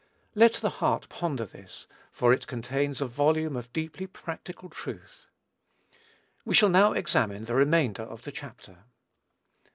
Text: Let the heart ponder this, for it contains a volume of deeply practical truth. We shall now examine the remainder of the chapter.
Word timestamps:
Let 0.33 0.53
the 0.55 0.71
heart 0.81 1.07
ponder 1.09 1.45
this, 1.45 1.85
for 2.11 2.33
it 2.33 2.47
contains 2.47 3.01
a 3.01 3.05
volume 3.05 3.55
of 3.55 3.71
deeply 3.71 4.07
practical 4.07 4.67
truth. 4.67 5.27
We 6.43 6.55
shall 6.55 6.69
now 6.69 6.93
examine 6.93 7.45
the 7.45 7.53
remainder 7.53 8.01
of 8.01 8.23
the 8.23 8.31
chapter. 8.31 8.85